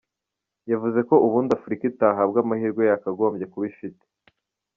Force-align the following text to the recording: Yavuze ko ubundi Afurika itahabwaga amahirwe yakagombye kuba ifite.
Yavuze 0.71 0.99
ko 1.09 1.15
ubundi 1.25 1.51
Afurika 1.57 1.83
itahabwaga 1.91 2.43
amahirwe 2.45 2.81
yakagombye 2.89 3.45
kuba 3.51 3.65
ifite. 3.71 4.03